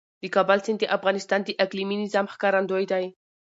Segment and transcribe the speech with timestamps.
[0.21, 3.05] د کابل سیند د افغانستان د اقلیمي نظام ښکارندوی دی.